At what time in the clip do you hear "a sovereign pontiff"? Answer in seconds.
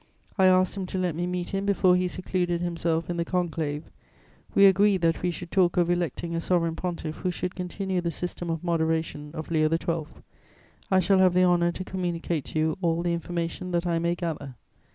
6.33-7.17